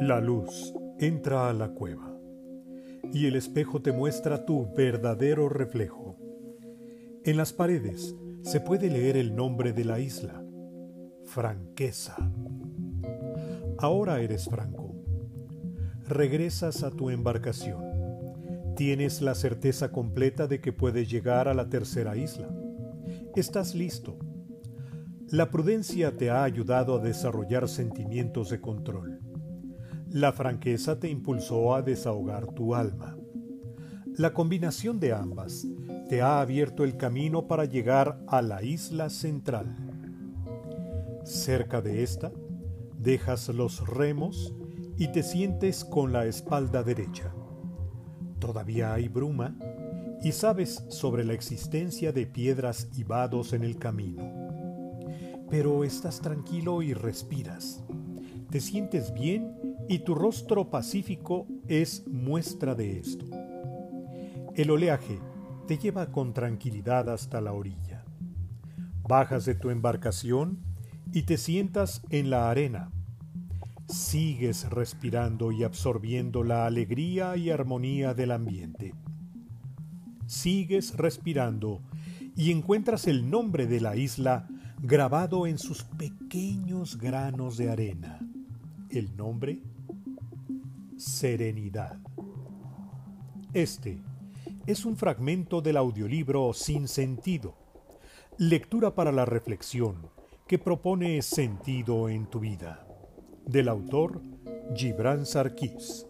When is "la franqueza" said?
30.12-30.98